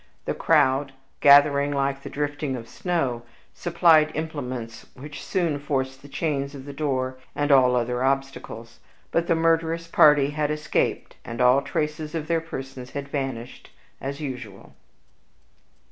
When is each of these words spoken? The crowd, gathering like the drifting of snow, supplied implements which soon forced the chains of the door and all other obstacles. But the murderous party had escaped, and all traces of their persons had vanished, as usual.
The 0.25 0.33
crowd, 0.33 0.93
gathering 1.19 1.71
like 1.71 2.01
the 2.01 2.09
drifting 2.09 2.55
of 2.55 2.67
snow, 2.67 3.21
supplied 3.53 4.11
implements 4.15 4.87
which 4.95 5.23
soon 5.23 5.59
forced 5.59 6.01
the 6.01 6.07
chains 6.09 6.55
of 6.55 6.65
the 6.65 6.73
door 6.73 7.19
and 7.35 7.51
all 7.51 7.75
other 7.75 8.03
obstacles. 8.03 8.79
But 9.11 9.27
the 9.27 9.35
murderous 9.35 9.85
party 9.85 10.31
had 10.31 10.49
escaped, 10.49 11.17
and 11.23 11.39
all 11.39 11.61
traces 11.61 12.15
of 12.15 12.25
their 12.25 12.41
persons 12.41 12.93
had 12.93 13.09
vanished, 13.09 13.69
as 14.01 14.19
usual. 14.19 14.73